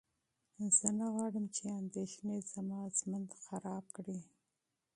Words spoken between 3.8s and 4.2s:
کړي.